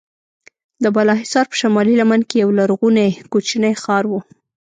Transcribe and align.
د 0.83 0.85
بالاحصار 0.95 1.45
په 1.51 1.55
شمالي 1.61 1.93
لمنه 2.01 2.25
کې 2.29 2.35
یو 2.43 2.49
لرغونی 2.59 3.09
کوچنی 3.31 3.73
ښار 3.81 4.03
و. 4.09 4.13